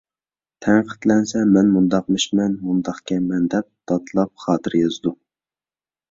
تەنقىدلەنسە 0.65 1.41
مەن 1.57 1.67
مۇنداقمىشمەن، 1.73 2.55
مۇنداقكەنمەن 2.69 3.43
دەپ 3.55 3.67
دادلاپ 3.91 4.31
خاتىرە 4.47 4.81
يازىدۇ. 4.81 5.13